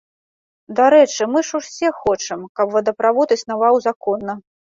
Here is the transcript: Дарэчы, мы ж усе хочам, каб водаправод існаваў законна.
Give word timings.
Дарэчы, 0.77 1.27
мы 1.33 1.43
ж 1.49 1.53
усе 1.59 1.91
хочам, 1.99 2.47
каб 2.61 2.67
водаправод 2.77 3.37
існаваў 3.37 3.79
законна. 3.87 4.39